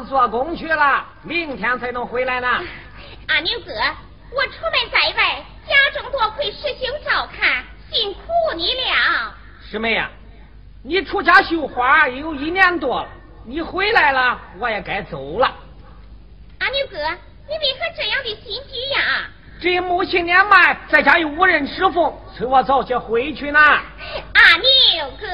[0.00, 2.48] 做工去了，明天才能回来呢。
[3.28, 3.72] 阿牛哥，
[4.34, 8.20] 我出门在外，家中多亏师兄照看，辛苦
[8.54, 9.34] 你了。
[9.70, 10.10] 师妹呀，
[10.82, 13.08] 你出家绣花也有一年多了，
[13.46, 15.52] 你回来了，我也该走了。
[16.58, 16.96] 阿牛哥，
[17.48, 19.28] 你为何这样的心急呀？
[19.60, 23.60] 这母亲年迈，在家又无人侍奉，催我早些回去呢。
[23.60, 25.26] 阿牛哥。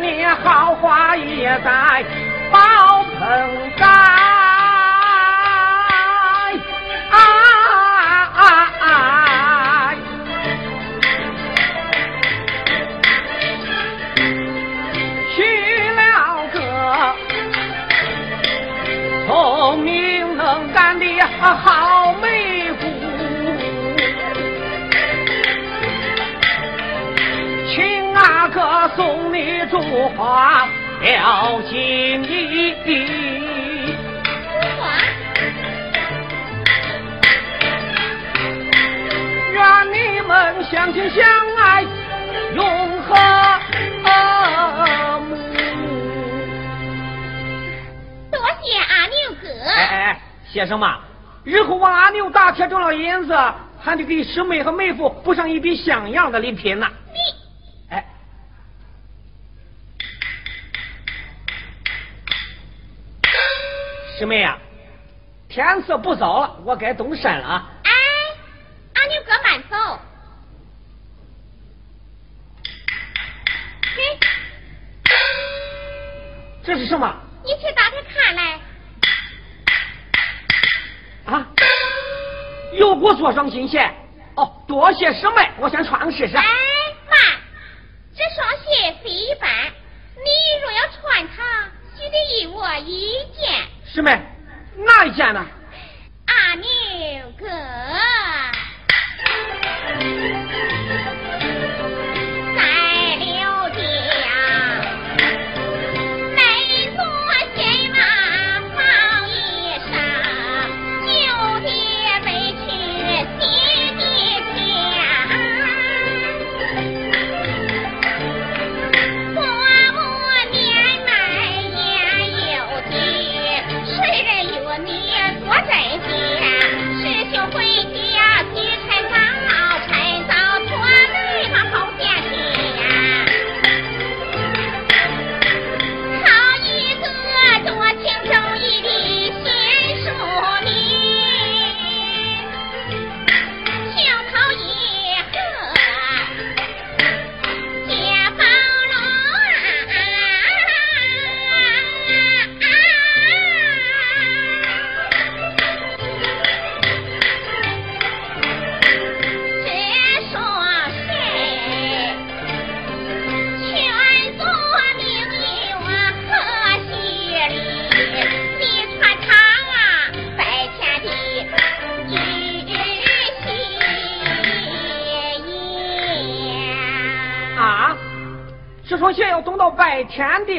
[0.00, 2.04] 你好花也在
[2.50, 3.84] 宝盆栽，
[15.36, 15.38] 娶
[15.90, 16.00] 了
[16.52, 16.56] 个
[19.26, 21.04] 聪明能干的
[21.38, 21.89] 好
[28.40, 29.60] 阿哥送你。
[29.66, 29.78] 烛
[30.16, 30.66] 花
[31.02, 32.74] 了情意，
[39.52, 41.22] 愿你们相亲相
[41.58, 41.84] 爱，
[42.54, 43.14] 永和
[45.20, 45.36] 睦。
[48.32, 49.48] 多谢阿牛哥。
[49.68, 50.18] 哎哎，
[50.50, 50.98] 谢什么？
[51.44, 53.38] 日后我阿牛打铁挣了银子，
[53.78, 56.86] 还得给师妹和妹夫补上一笔像样的礼品呢。
[64.20, 64.58] 师妹呀，
[65.48, 67.70] 天色不早了，我该动身了啊！
[67.84, 67.90] 哎，
[68.96, 69.98] 阿牛哥慢走。
[73.82, 74.18] 嘿，
[76.62, 77.10] 这是什么？
[77.42, 78.60] 你去打开看来。
[81.24, 81.46] 啊！
[82.74, 83.90] 又给我做双新鞋。
[84.34, 86.36] 哦，多谢师妹，我先穿试试。
[86.36, 86.44] 哎，
[87.08, 87.16] 妈！
[88.14, 93.66] 这双鞋非一般，你若要穿它，须得依我一件。
[93.92, 94.22] 师妹，
[94.76, 95.44] 哪一件呢？
[96.26, 97.46] 阿牛哥。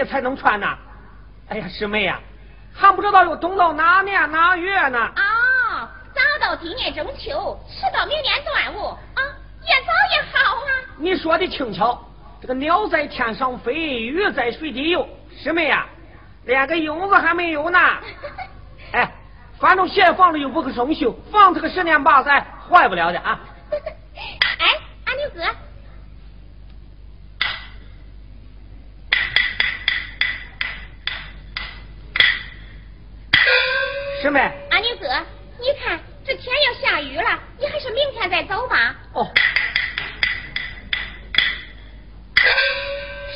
[0.06, 0.68] 才能穿呢，
[1.50, 2.20] 哎呀，师妹呀，
[2.74, 5.00] 还不知道又等到哪年哪月呢？
[5.00, 9.22] 啊，早到今年中秋，迟到明年端午啊，
[9.68, 10.70] 越早越好啊！
[10.98, 12.00] 你说的轻巧，
[12.42, 15.86] 这个鸟在天上飞，鱼在水底游，师妹呀，
[16.46, 17.80] 连个影子还没有呢。
[18.94, 19.12] 哎，
[19.60, 23.40] 反正鞋放着又不可生锈，放它个十年八载坏不了的啊。
[23.72, 24.68] 哎，
[25.06, 25.42] 阿牛哥。
[34.21, 34.40] 师妹。
[34.72, 35.08] 阿牛哥，
[35.60, 38.96] 你看这天要下雨了，你还是明天再走吧。
[39.14, 39.28] 哦。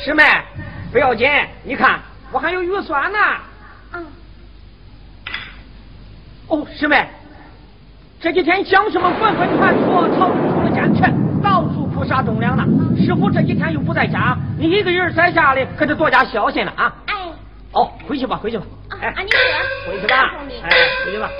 [0.04, 0.24] 师妹，
[0.92, 1.28] 不要紧，
[1.62, 2.00] 你看
[2.32, 3.18] 我还有预算呢。
[3.92, 4.06] 嗯。
[6.48, 7.08] 哦，师妹，
[8.20, 12.64] 这几天将士们纷纷传说朝廷出了奸臣，到处哭杀忠良呢。
[13.04, 16.94] 师傅这几天又不在家，你一个人在家里可得多加小心了啊。
[17.06, 17.15] 哎。
[17.76, 18.64] 哦，回去吧，回去吧。
[18.88, 20.32] 哎，阿牛哥，回去吧。
[20.62, 21.30] 哎，回去吧。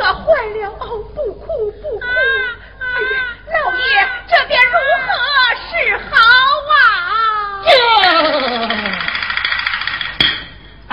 [0.00, 1.04] 可坏了哦！
[1.14, 2.00] 不哭不哭！
[2.00, 3.16] 哎呀，
[3.52, 3.84] 老爷，
[4.26, 4.72] 这便如
[5.04, 5.08] 何
[5.68, 5.70] 是
[6.08, 6.16] 好
[6.72, 6.72] 啊？
[10.88, 10.92] 哎，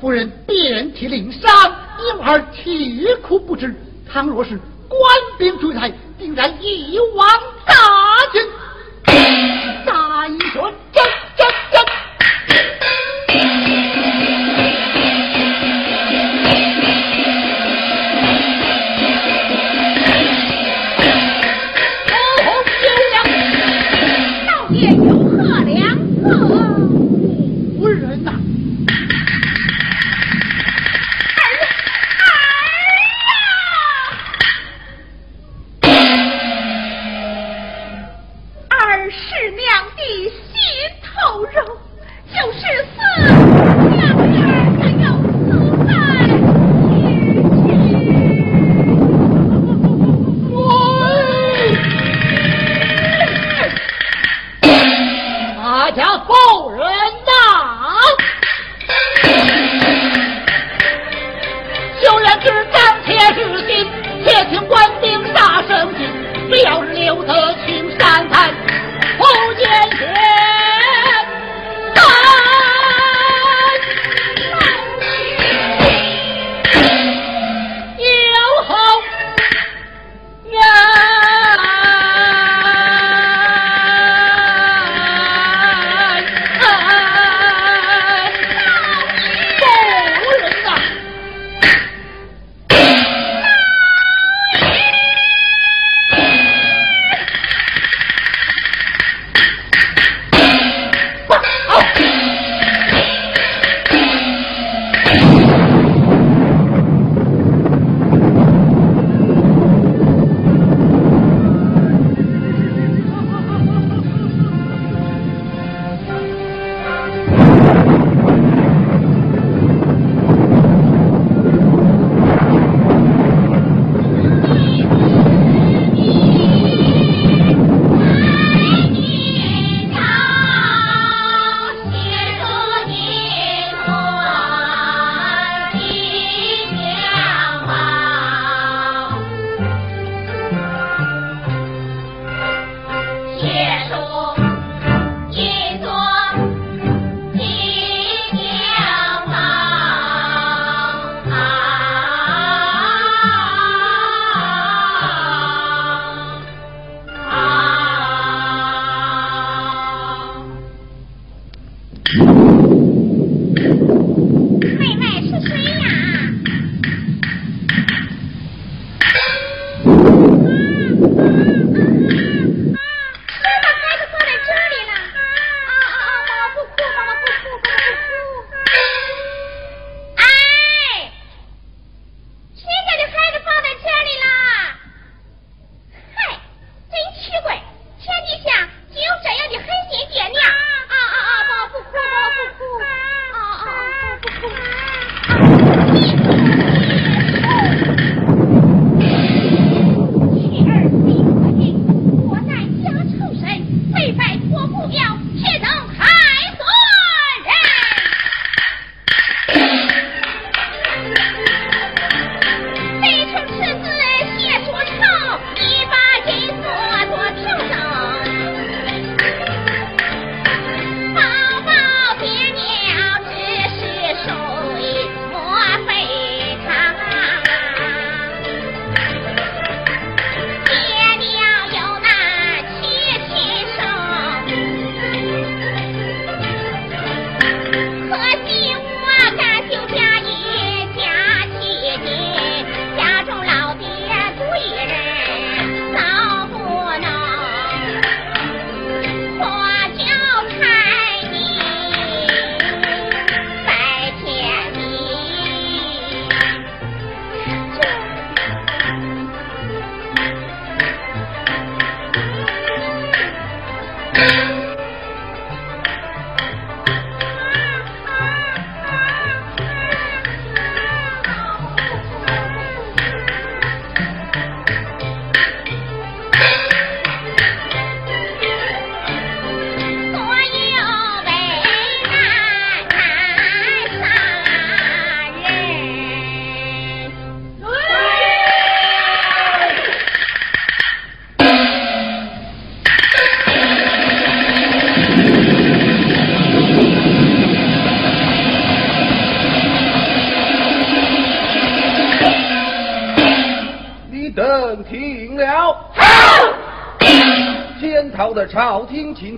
[0.00, 1.50] 夫人遍体鳞伤，
[1.98, 3.74] 婴儿啼哭不止。
[4.08, 4.56] 倘若是
[4.88, 5.00] 官
[5.36, 7.28] 兵追来，定然一网。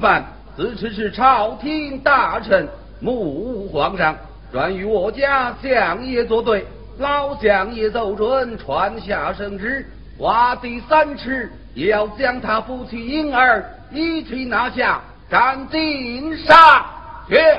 [0.07, 0.25] 犯，
[0.57, 2.69] 自持是朝廷大臣，
[3.01, 4.15] 目无皇上，
[4.53, 6.65] 专与我家相爷作对。
[6.99, 9.85] 老相爷奏准，传下圣旨，
[10.19, 16.87] 挖地三尺，也要将他夫妻婴儿一起拿下，斩尽杀
[17.29, 17.57] 绝。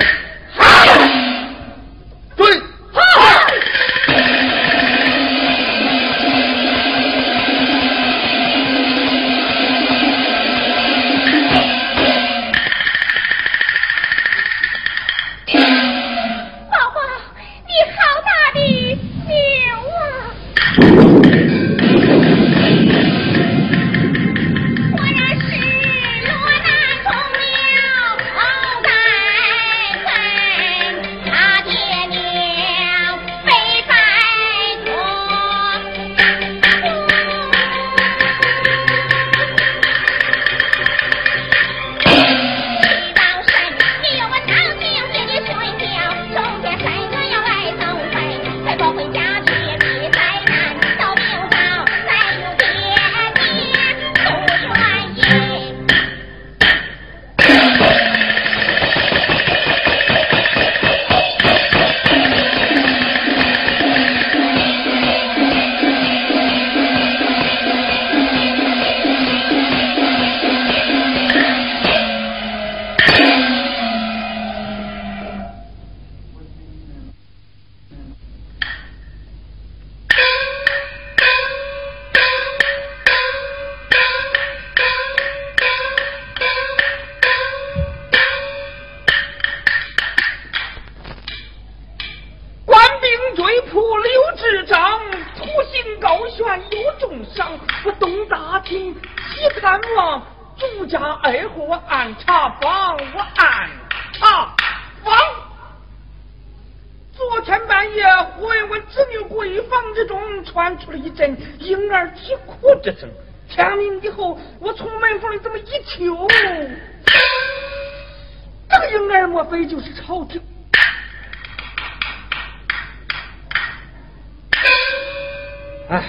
[125.90, 126.04] 哎，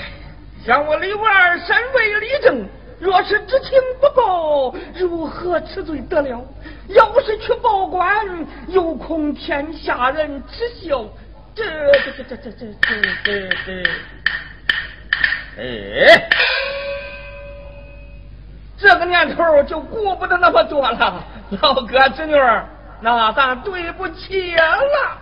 [0.65, 2.67] 像我李娃儿身为李正，
[2.99, 6.45] 若是知情不报，如何吃罪得了，
[6.89, 8.11] 要是去报官，
[8.67, 11.05] 又恐天下人耻笑。
[11.55, 13.83] 这这这这这这这这这，
[15.59, 16.29] 哎，
[18.79, 21.25] 这个年头就顾不得那么多了。
[21.61, 22.35] 老哥侄女，
[23.01, 25.19] 那咱对不起了。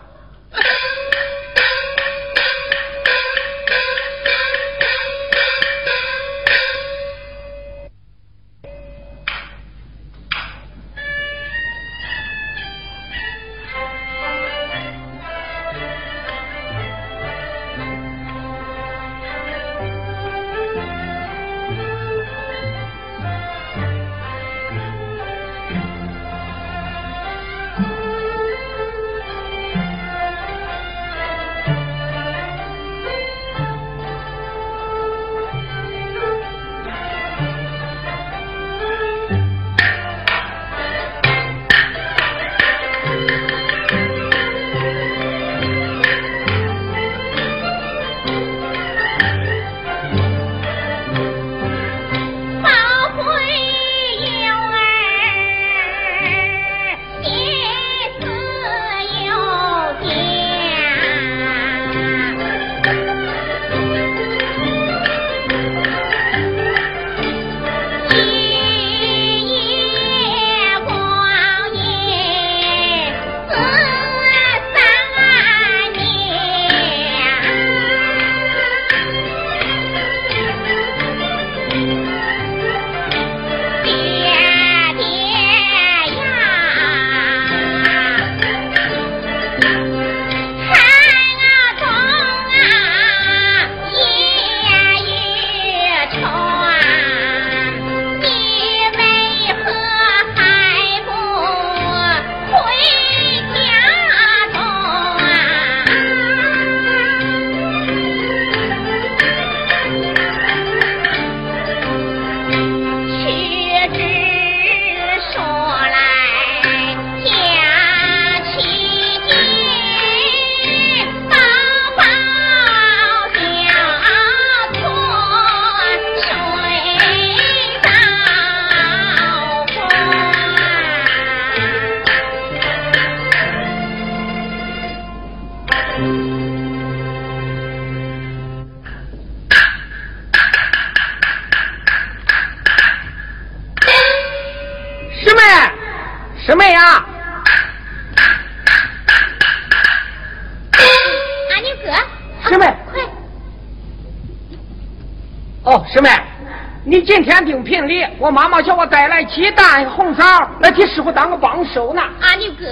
[158.26, 160.24] 我妈妈叫我带来鸡蛋、红枣
[160.58, 162.02] 来替师傅当个帮手呢。
[162.20, 162.64] 阿牛哥，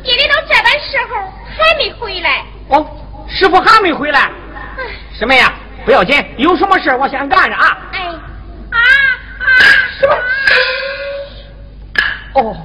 [0.00, 1.16] 爹爹到这般时候
[1.58, 2.44] 还没回来。
[2.68, 2.86] 哦，
[3.28, 4.20] 师傅还没回来。
[4.20, 4.84] 哎，
[5.18, 5.52] 师妹呀，
[5.84, 7.76] 不要紧，有什么事我先干着啊。
[7.90, 8.00] 哎，
[8.70, 8.78] 啊
[9.40, 9.50] 啊！
[9.98, 10.06] 师
[12.34, 12.56] 傅，哦。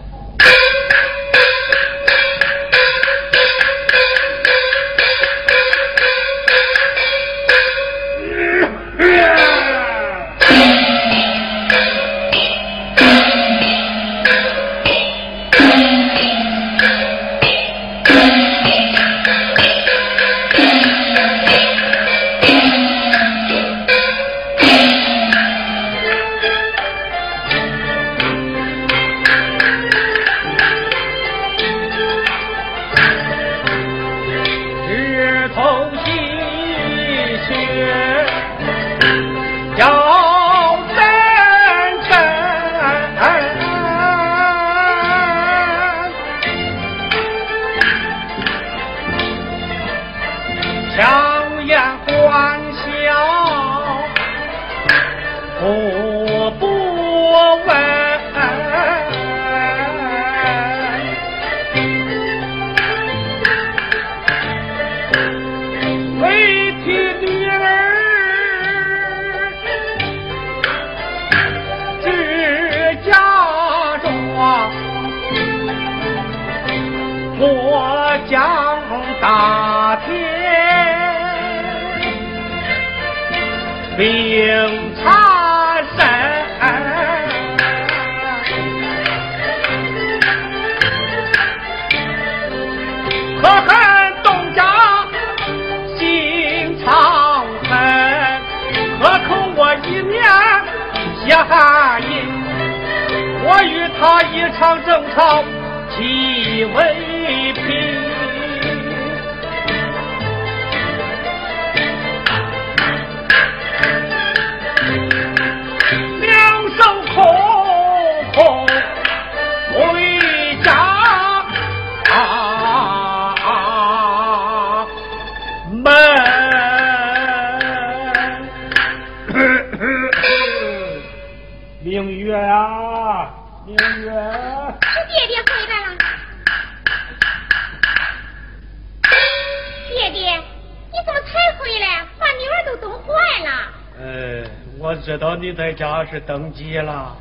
[144.00, 144.44] 呃，
[144.80, 147.16] 我知道你在家是登基了，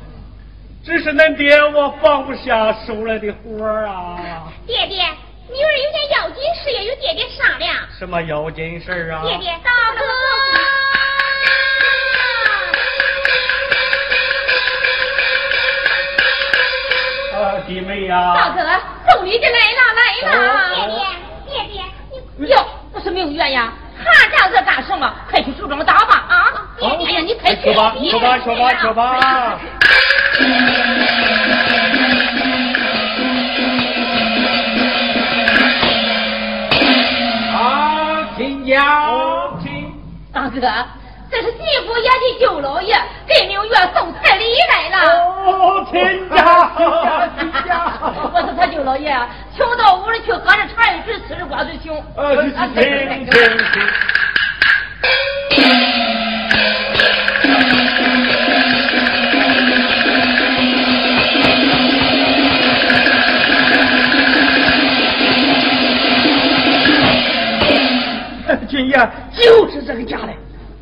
[0.85, 4.53] 只是恁爹我放不下手来的活儿啊。
[4.67, 5.03] 爹爹，
[5.49, 7.75] 女儿有件要紧事要与爹爹商量。
[7.97, 9.23] 什么要紧事儿啊？
[9.23, 10.05] 爹爹，大哥。
[17.39, 18.61] 啊，弟妹呀、大哥，
[19.09, 20.75] 送礼的来了来了。
[20.75, 21.01] 爹爹，
[21.47, 21.83] 爹爹，
[22.37, 22.63] 你哟，
[22.93, 25.11] 不是明月呀，还站这干什么？
[25.29, 26.46] 快去梳妆打扮啊！
[26.79, 29.59] 好哎呀，你快去去吧，去吧，去吧，去吧。
[37.51, 38.77] 啊，亲家，
[39.63, 39.91] 亲。
[40.31, 40.59] 大哥，
[41.31, 44.97] 这是媳妇也的舅老爷给明月送彩礼来了。
[45.47, 46.37] 哦，亲家，
[47.39, 47.91] 亲家，
[48.31, 49.17] 我说他舅老爷，
[49.55, 52.03] 请到屋里去喝着茶一直，吃着瓜子熊。
[52.15, 53.41] 呃，请请请
[68.67, 68.77] 请。
[68.77, 70.33] 君爷就是这个家的，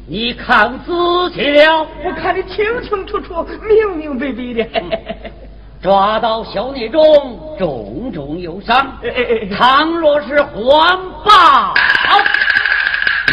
[0.07, 0.91] 你看仔
[1.33, 5.31] 细了，我看得清清楚楚、明明白白的。
[5.81, 9.47] 抓到小孽种，重重有赏哎哎哎。
[9.55, 11.73] 倘若是还罢，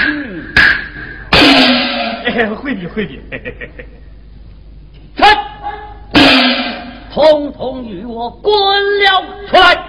[0.06, 0.44] 嗯，
[2.26, 3.18] 哎，会的会的。
[5.16, 5.26] 臣，
[7.12, 9.88] 统统与我滚了出来。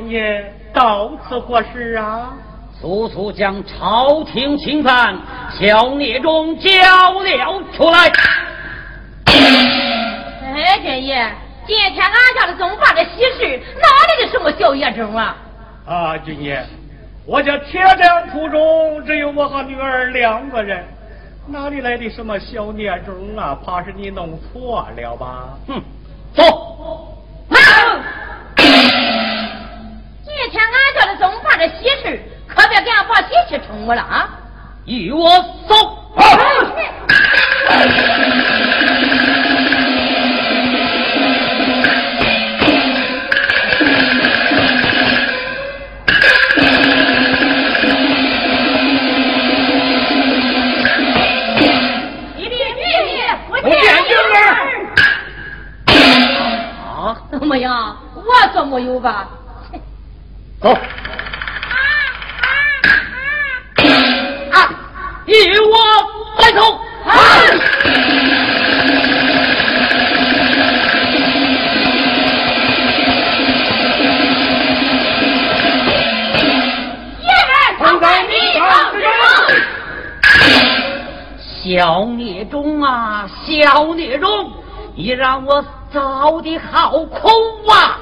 [0.00, 2.32] 啊，军爷到此何事啊？
[2.80, 5.14] 速速将朝廷钦犯
[5.52, 6.70] 小孽种交
[7.20, 8.10] 了出来。
[9.26, 11.30] 哎，军爷，
[11.66, 15.36] 今天俺家的总办的喜事，哪里的什么小野种啊？
[15.86, 16.64] 啊，军爷，
[17.26, 20.82] 我家铁匠铺中只有我和女儿两个人，
[21.46, 23.58] 哪里来的什么小孽种啊？
[23.64, 25.50] 怕是你弄错了吧？
[25.68, 25.82] 哼，
[26.32, 26.59] 走。
[31.60, 34.30] 的中办的喜事，可别给俺把喜气冲我了啊！
[34.86, 35.28] 与我
[35.68, 35.98] 走。
[57.30, 59.28] 怎么样，我做没有吧？
[60.60, 60.76] 走。
[81.70, 84.50] 小孽种啊，小孽种，
[84.96, 85.64] 你让我。
[85.92, 87.28] 造的好苦
[87.68, 87.98] 啊！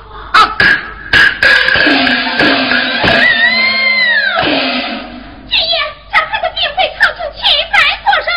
[5.49, 5.77] 军爷，
[6.13, 7.41] 这孩子并非曹青亲
[7.73, 8.29] 在所生。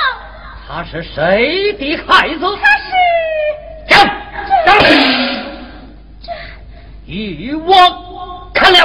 [0.70, 2.46] 他是谁的孩子？
[2.64, 2.86] 他是。
[3.90, 3.92] 讲
[4.66, 4.70] 讲。
[6.24, 6.32] 这
[7.06, 7.70] 与我
[8.54, 8.78] 看了。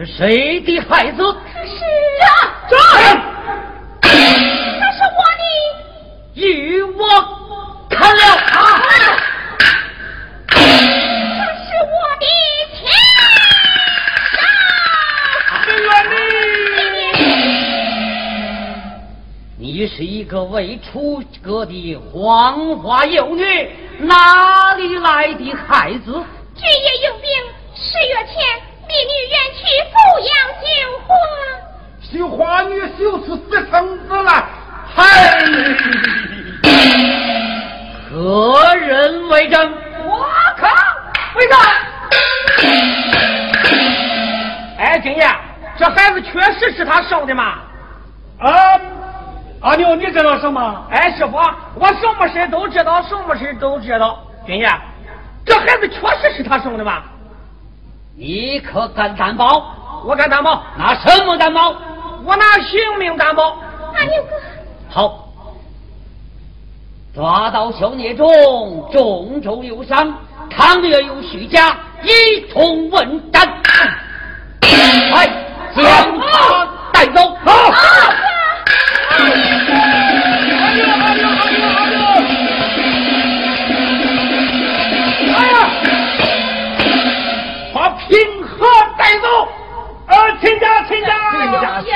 [0.00, 1.22] 是谁的孩子？
[1.52, 1.74] 他是。
[2.70, 2.74] 这，
[4.00, 4.08] 他
[4.92, 5.44] 是我的，
[6.32, 7.04] 与我
[7.90, 8.80] 看了啊！
[10.48, 12.24] 他是我的
[12.72, 12.80] 天
[19.58, 26.12] 你是一个未出阁的黄花幼女，哪里来的孩子？
[26.56, 27.28] 军爷有病，
[27.74, 28.32] 十月前
[28.88, 29.94] 命女远去抚
[30.26, 30.66] 养救
[31.06, 31.08] 活。
[32.20, 34.44] 绣花女绣出私生子来，
[34.94, 35.38] 嗨！
[38.10, 39.72] 何人为证？
[40.04, 40.26] 我
[40.58, 40.68] 靠！
[41.36, 41.58] 为证。
[44.76, 45.26] 哎，军爷，
[45.78, 47.54] 这孩子确实是他生的吗？
[48.40, 48.50] 啊，
[49.62, 50.86] 阿牛，你知道什么？
[50.90, 51.38] 哎，师傅，
[51.74, 54.18] 我什么事都知道，什么事都知道。
[54.44, 54.70] 军爷，
[55.46, 57.02] 这孩子确实是他生的吗？
[58.14, 59.74] 你可敢担保？
[60.04, 60.62] 我敢担保。
[60.76, 61.74] 拿什么担保？
[62.24, 63.56] 我拿性命担保，
[63.94, 64.30] 阿牛哥。
[64.88, 65.28] 好，
[67.14, 70.12] 抓到小孽种，重重有赏。
[70.50, 73.48] 倘若有虚假，一同问斩。
[75.10, 75.26] 快
[75.74, 75.84] 将
[76.18, 77.36] 他带走。
[77.44, 77.52] 好。
[85.32, 85.54] 哎呀，
[87.72, 88.66] 把平和
[88.98, 89.26] 带走。
[90.06, 91.92] 呃，亲家，亲家，亲家，亲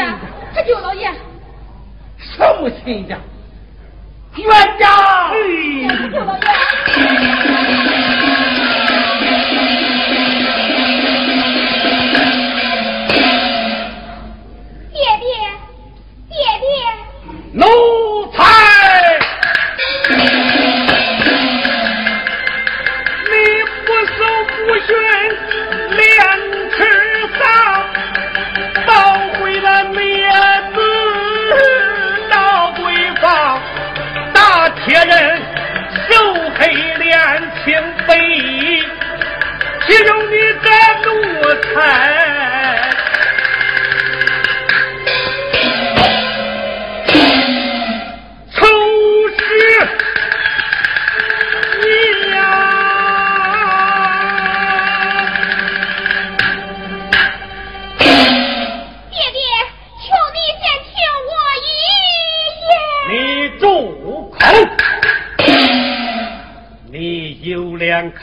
[0.67, 1.13] 舅老爷，
[2.17, 3.19] 什么亲家？
[4.37, 4.49] 冤
[4.79, 5.31] 家，
[6.11, 6.45] 舅老爷。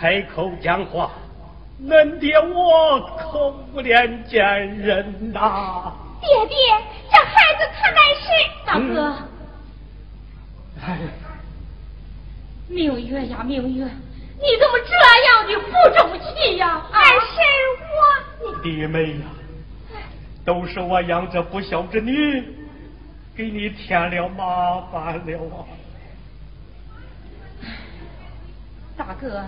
[0.02, 1.12] 开口讲话，
[1.80, 4.42] 恁爹我可不脸见
[4.80, 5.94] 人呐！
[6.20, 6.58] 爹爹，
[7.12, 8.26] 这孩子他乃是
[8.66, 9.16] 大哥。
[10.84, 10.98] 哎，
[12.68, 14.92] 明月呀明月，你怎么这
[15.28, 16.82] 样的不争气呀？
[16.92, 17.38] 还是
[18.48, 19.28] 我弟妹呀，
[20.44, 22.44] 都是我养这不孝之女，
[23.36, 25.62] 给你添了麻烦了啊！
[28.98, 29.46] 大哥。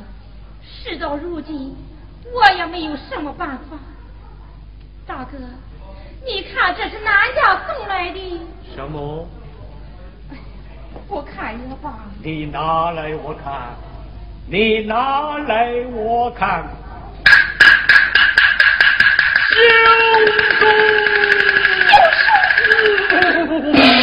[0.64, 1.76] 事到如今，
[2.34, 3.78] 我也没有什么办法。
[5.05, 5.38] 大哥，
[6.26, 8.41] 你看这是哪家送来的？
[8.76, 9.28] 什么？
[11.07, 11.93] 我看也罢。
[12.24, 13.76] 你拿来我看。
[14.47, 16.66] 你拿来我看。
[23.16, 23.99] 二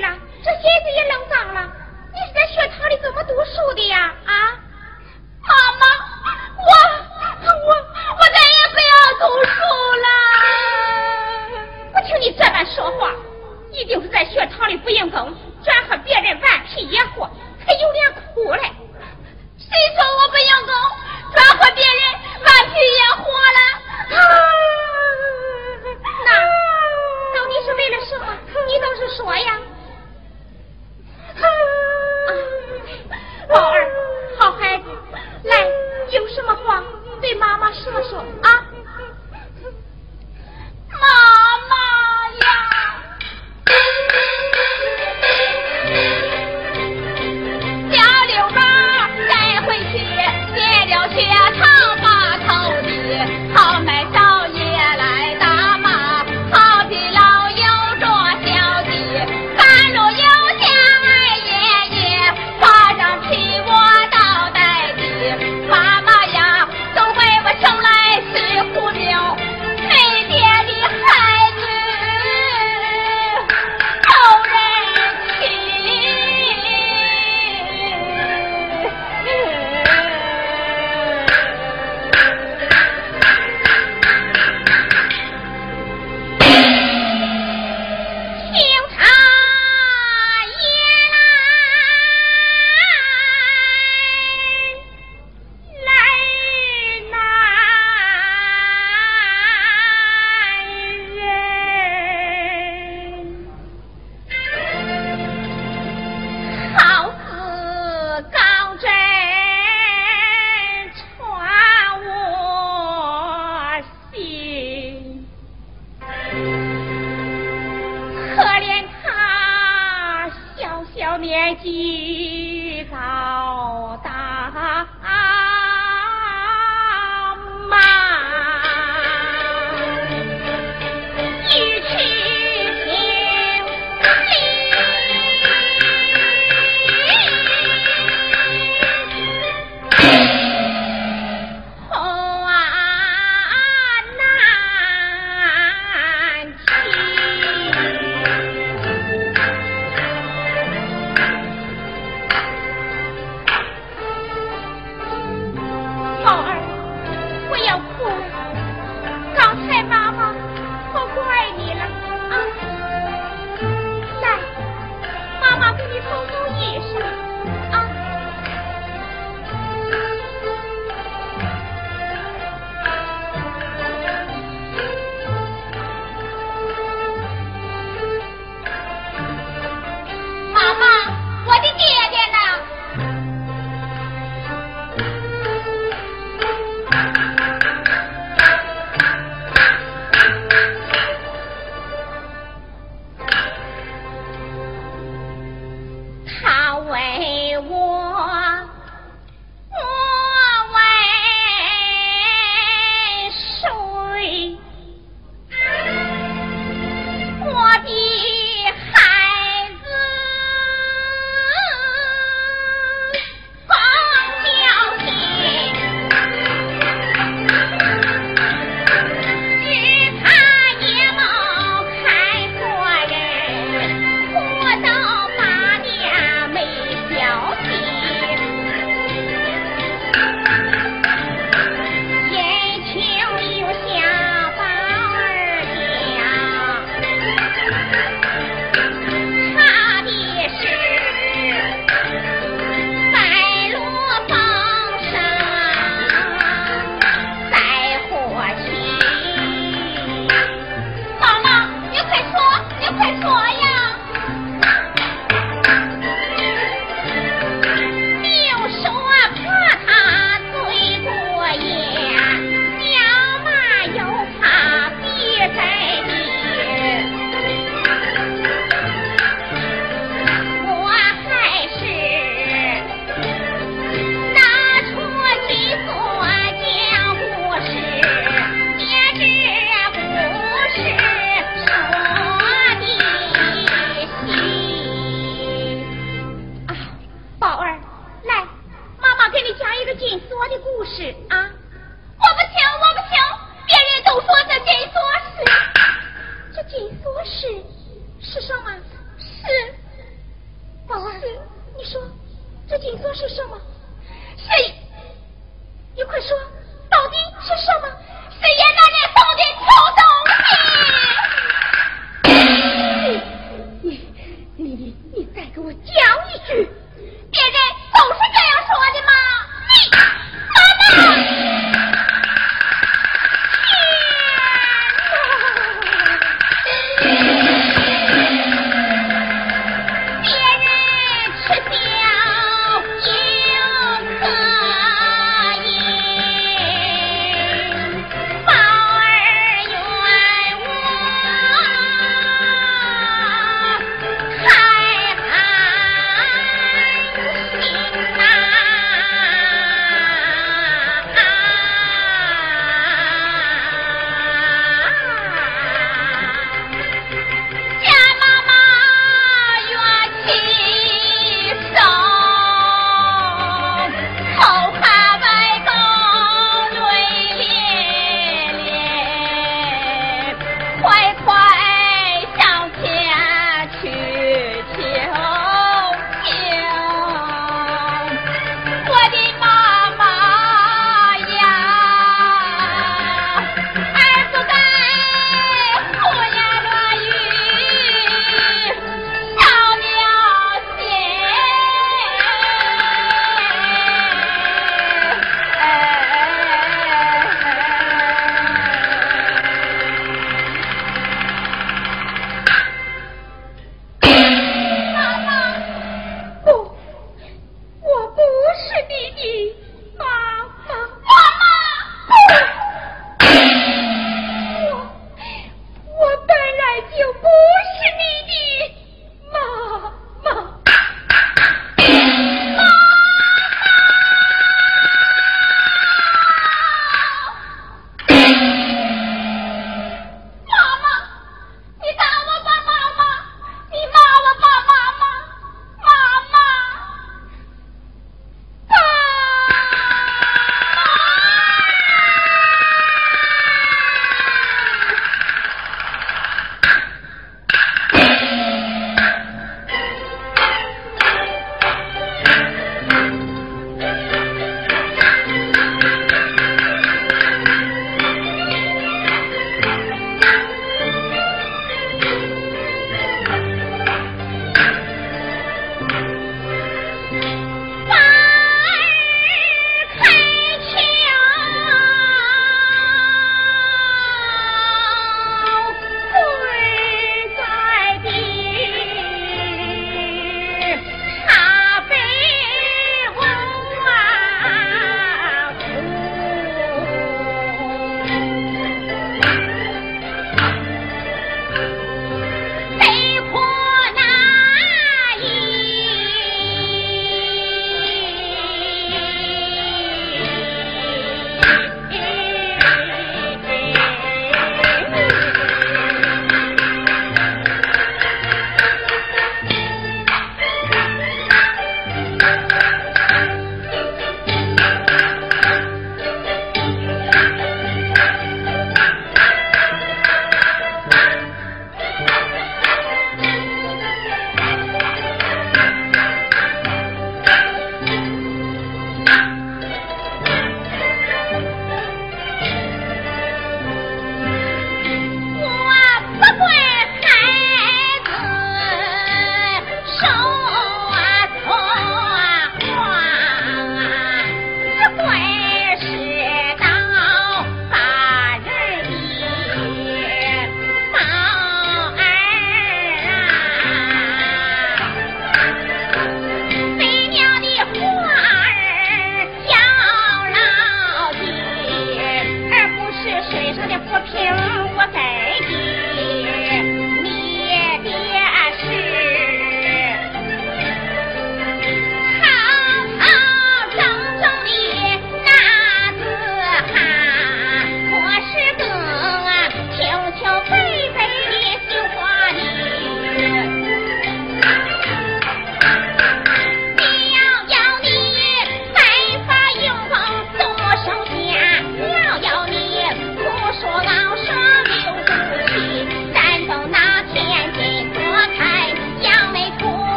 [0.00, 1.60] 这鞋子也弄脏了
[2.10, 4.14] 你是在学堂里怎么读书的呀？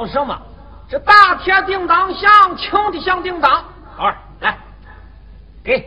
[0.00, 0.06] 好。
[0.06, 0.40] 好什么？
[0.88, 3.62] 这大铁叮当响，轻的响叮当。
[3.94, 4.58] 好儿，来，
[5.62, 5.78] 给。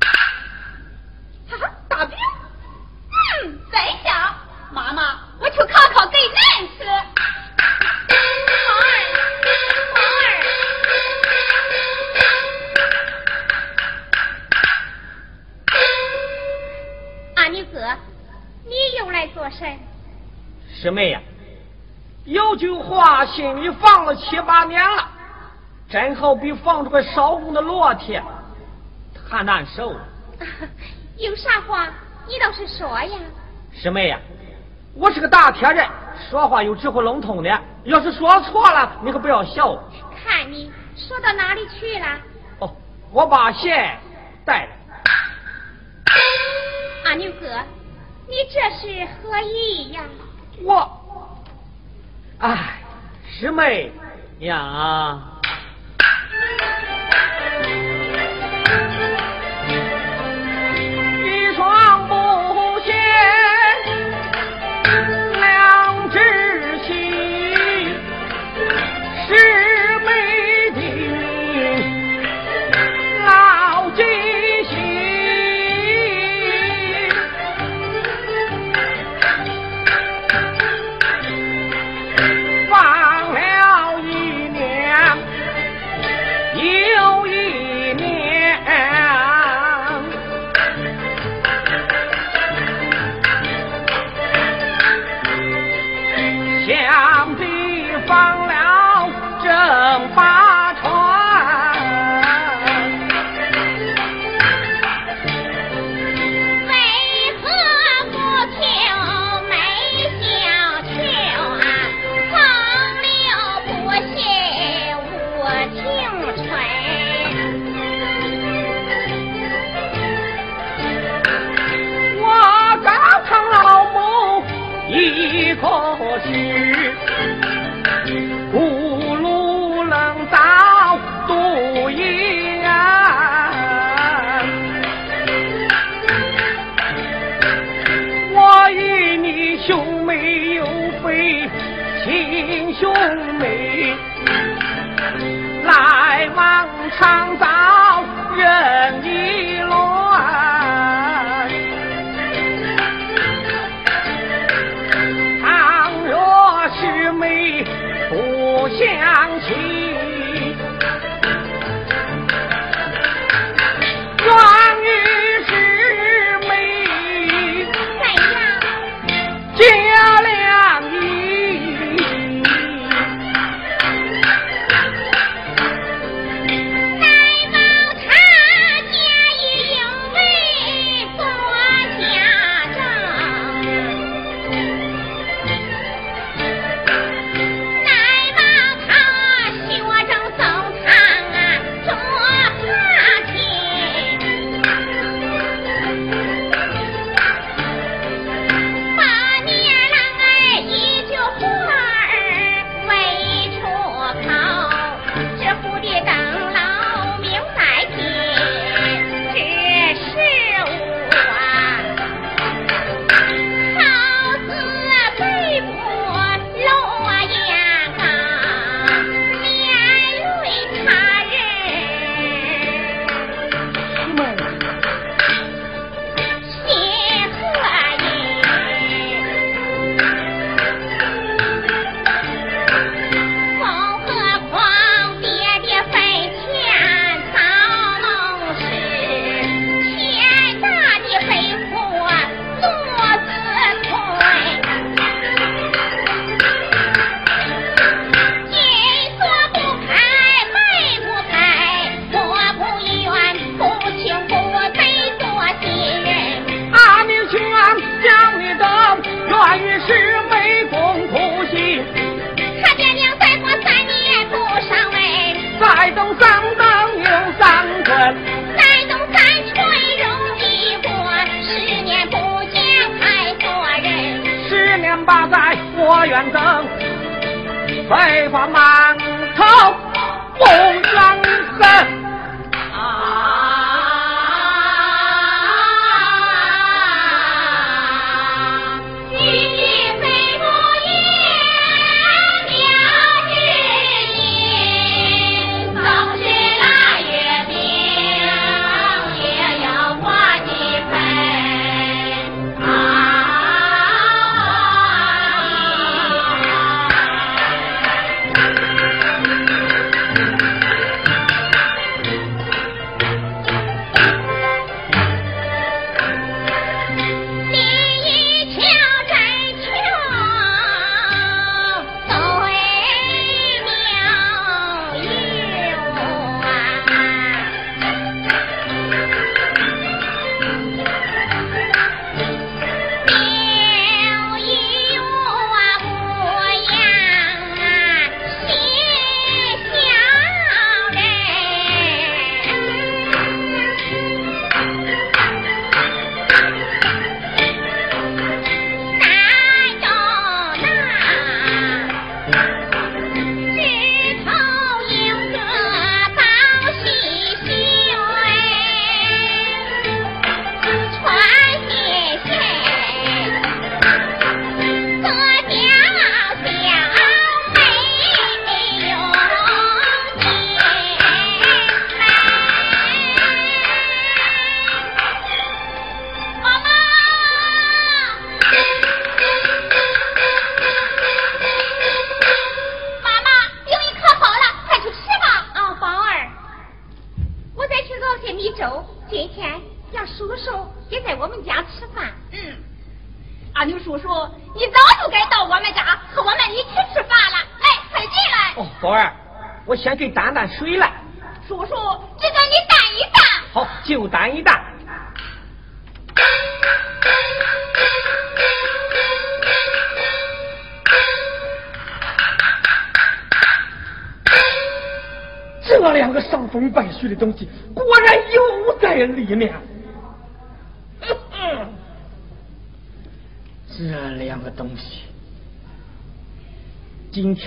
[0.00, 2.16] 哈哈，大饼。
[3.44, 4.34] 嗯，真香。
[4.72, 6.42] 妈妈，我去烤烤给难
[6.78, 6.86] 吃。
[6.88, 6.94] 好
[8.80, 8.88] 儿，
[9.92, 10.26] 好儿。
[17.36, 17.78] 阿牛哥，
[18.64, 19.78] 你又来做甚？
[20.74, 21.19] 师妹呀，
[23.40, 25.08] 话心里放了七八年了，
[25.88, 28.22] 真好比放着个烧红的烙铁，
[29.28, 30.00] 太难受了。
[31.16, 31.88] 有啥话
[32.26, 33.18] 你倒是说呀。
[33.72, 34.18] 师妹呀，
[34.94, 35.88] 我是个大铁人，
[36.30, 39.82] 说话有直呼笼统的，要是说错了，你可不要笑我。
[40.22, 42.06] 看你说到哪里去了？
[42.60, 42.76] 哦，
[43.10, 43.98] 我把线
[44.44, 44.76] 带来。
[47.06, 47.46] 阿牛哥，
[48.28, 50.02] 你这是何意呀？
[50.62, 51.00] 我，
[52.38, 52.69] 哎，
[53.40, 53.90] 师妹
[54.40, 55.29] 呀，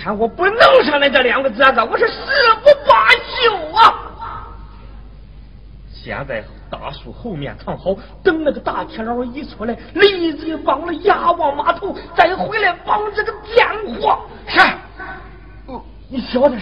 [0.03, 2.13] 看我不弄上来这两个子，我是誓
[2.61, 4.11] 不罢休啊！
[5.93, 14.19] 先在大树后面藏好，等那个大铁佬一出来，立即绑了押往码头，再回来绑这个贱货。
[14.45, 14.59] 是，
[16.09, 16.61] 你小点